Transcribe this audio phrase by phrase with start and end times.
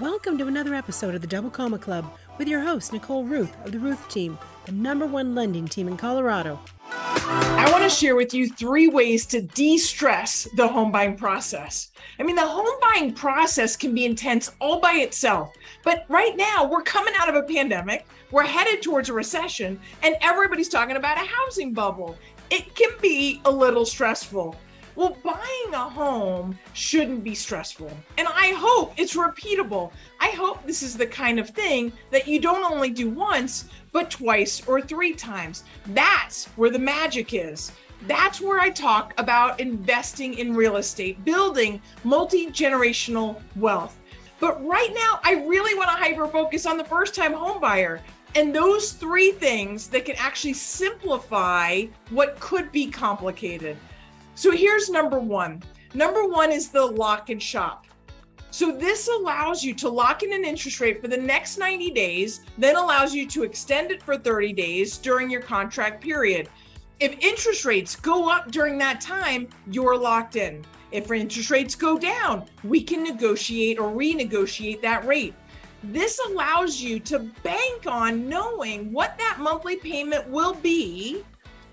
[0.00, 3.72] Welcome to another episode of the Double Comma Club with your host, Nicole Rueth of
[3.72, 6.58] the Rueth Team, the number one lending team in Colorado.
[6.90, 11.90] I want to share with you three ways to de stress the home buying process.
[12.18, 16.66] I mean, the home buying process can be intense all by itself, but right now
[16.66, 21.18] we're coming out of a pandemic, we're headed towards a recession, and everybody's talking about
[21.18, 22.16] a housing bubble.
[22.48, 24.56] It can be a little stressful.
[25.00, 27.90] Well, buying a home shouldn't be stressful.
[28.18, 29.92] And I hope it's repeatable.
[30.20, 34.10] I hope this is the kind of thing that you don't only do once, but
[34.10, 35.64] twice or three times.
[35.86, 37.72] That's where the magic is.
[38.06, 43.98] That's where I talk about investing in real estate, building multi generational wealth.
[44.38, 48.00] But right now, I really want to hyper focus on the first time homebuyer
[48.34, 53.78] and those three things that can actually simplify what could be complicated.
[54.40, 55.62] So here's number one.
[55.92, 57.84] Number one is the lock and shop.
[58.50, 62.40] So this allows you to lock in an interest rate for the next 90 days,
[62.56, 66.48] then allows you to extend it for 30 days during your contract period.
[67.00, 70.64] If interest rates go up during that time, you're locked in.
[70.90, 75.34] If interest rates go down, we can negotiate or renegotiate that rate.
[75.82, 81.26] This allows you to bank on knowing what that monthly payment will be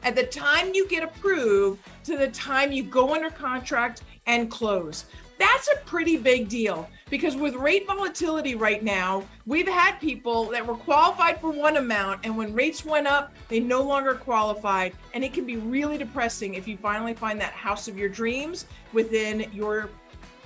[0.03, 5.05] at the time you get approved to the time you go under contract and close.
[5.37, 10.65] That's a pretty big deal because with rate volatility right now, we've had people that
[10.65, 14.93] were qualified for one amount, and when rates went up, they no longer qualified.
[15.13, 18.65] And it can be really depressing if you finally find that house of your dreams
[18.93, 19.89] within your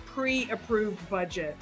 [0.06, 1.56] pre approved budget.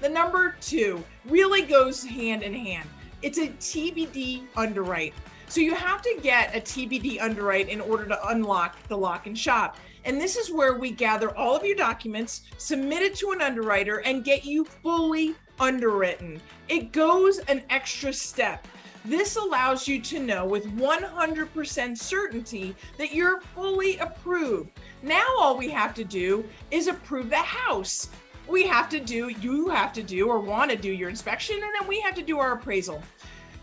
[0.00, 2.88] The number two really goes hand in hand
[3.24, 5.14] it's a TBD underwrite.
[5.48, 9.38] So you have to get a TBD underwrite in order to unlock the lock and
[9.38, 9.76] shop.
[10.04, 13.98] And this is where we gather all of your documents, submit it to an underwriter,
[13.98, 16.40] and get you fully underwritten.
[16.68, 18.66] It goes an extra step.
[19.04, 24.70] This allows you to know with 100% certainty that you're fully approved.
[25.02, 28.08] Now, all we have to do is approve the house.
[28.48, 31.70] We have to do, you have to do, or want to do your inspection, and
[31.78, 33.02] then we have to do our appraisal.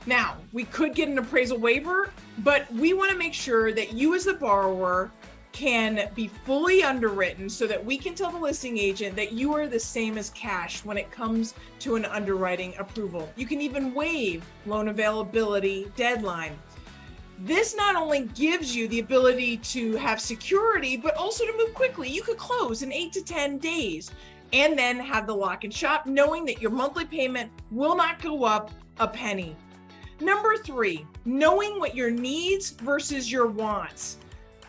[0.06, 4.16] Now, we could get an appraisal waiver, but we want to make sure that you,
[4.16, 5.12] as the borrower,
[5.52, 9.68] can be fully underwritten so that we can tell the listing agent that you are
[9.68, 13.32] the same as cash when it comes to an underwriting approval.
[13.36, 16.58] You can even waive loan availability deadline.
[17.40, 22.08] This not only gives you the ability to have security, but also to move quickly.
[22.08, 24.12] You could close in eight to 10 days
[24.54, 28.44] and then have the lock and shop, knowing that your monthly payment will not go
[28.44, 29.56] up a penny.
[30.22, 34.18] Number three, knowing what your needs versus your wants.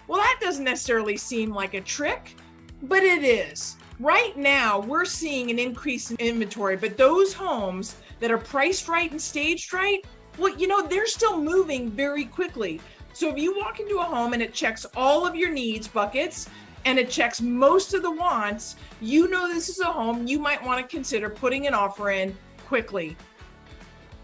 [0.08, 2.36] Well, that doesn't necessarily seem like a trick,
[2.84, 3.76] but it is.
[4.00, 9.10] Right now, we're seeing an increase in inventory, but those homes that are priced right
[9.10, 10.02] and staged right,
[10.38, 12.80] well, you know, they're still moving very quickly.
[13.12, 16.48] So if you walk into a home and it checks all of your needs buckets
[16.86, 20.64] and it checks most of the wants, you know this is a home you might
[20.64, 22.34] want to consider putting an offer in
[22.66, 23.16] quickly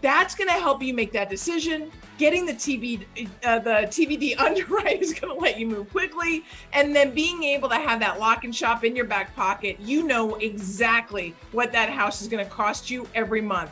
[0.01, 1.91] that's going to help you make that decision.
[2.17, 6.43] Getting the TB, uh, the TBD underwrite is going to let you move quickly,
[6.73, 10.03] and then being able to have that lock and shop in your back pocket, you
[10.03, 13.71] know exactly what that house is going to cost you every month,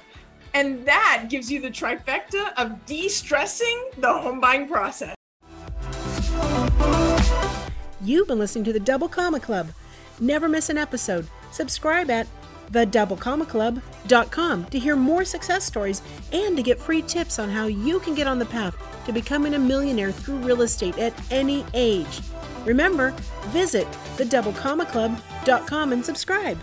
[0.54, 5.16] and that gives you the trifecta of de-stressing the home buying process.
[8.02, 9.72] You've been listening to the Double Comma Club.
[10.20, 11.28] Never miss an episode.
[11.52, 12.28] Subscribe at
[12.72, 16.02] thedoublecommaclub.com to hear more success stories
[16.32, 19.54] and to get free tips on how you can get on the path to becoming
[19.54, 22.22] a millionaire through real estate at any age.
[22.66, 23.12] Remember,
[23.48, 26.58] visit thedoublecommaclub.com and subscribe.